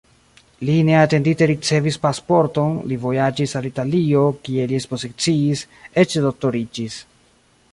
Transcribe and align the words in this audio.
Li 0.67 0.75
neatendite 0.85 1.47
ricevis 1.51 1.99
pasporton, 2.05 2.73
li 2.91 2.97
vojaĝis 3.03 3.53
al 3.61 3.67
Italio, 3.71 4.23
kie 4.47 4.65
li 4.73 4.79
ekspoziciis, 4.81 5.63
eĉ 6.05 6.17
doktoriĝis. 6.25 6.99